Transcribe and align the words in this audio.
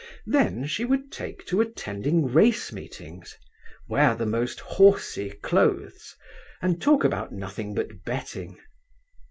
Then 0.25 0.65
she 0.65 0.83
would 0.83 1.11
take 1.11 1.45
to 1.45 1.61
attending 1.61 2.25
race 2.25 2.71
meetings, 2.73 3.37
wear 3.87 4.15
the 4.15 4.25
most 4.25 4.59
horsey 4.59 5.29
clothes, 5.29 6.15
and 6.59 6.81
talk 6.81 7.03
about 7.03 7.31
nothing 7.31 7.75
but 7.75 8.03
betting. 8.03 8.57